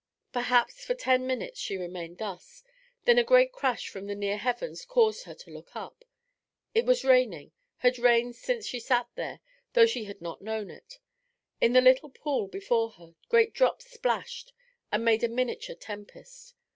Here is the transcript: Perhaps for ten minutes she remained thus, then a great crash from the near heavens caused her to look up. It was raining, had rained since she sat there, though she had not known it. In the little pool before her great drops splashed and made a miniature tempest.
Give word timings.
Perhaps 0.33 0.83
for 0.83 0.95
ten 0.95 1.27
minutes 1.27 1.59
she 1.59 1.77
remained 1.77 2.17
thus, 2.17 2.63
then 3.05 3.19
a 3.19 3.23
great 3.23 3.51
crash 3.51 3.87
from 3.87 4.07
the 4.07 4.15
near 4.15 4.37
heavens 4.39 4.83
caused 4.83 5.25
her 5.25 5.35
to 5.35 5.51
look 5.51 5.75
up. 5.75 6.03
It 6.73 6.85
was 6.87 7.03
raining, 7.03 7.51
had 7.77 7.99
rained 7.99 8.35
since 8.35 8.65
she 8.65 8.79
sat 8.79 9.07
there, 9.13 9.41
though 9.73 9.85
she 9.85 10.05
had 10.05 10.19
not 10.19 10.41
known 10.41 10.71
it. 10.71 10.97
In 11.61 11.73
the 11.73 11.81
little 11.81 12.09
pool 12.09 12.47
before 12.47 12.89
her 12.93 13.13
great 13.29 13.53
drops 13.53 13.91
splashed 13.91 14.53
and 14.91 15.05
made 15.05 15.23
a 15.23 15.27
miniature 15.29 15.75
tempest. 15.75 16.55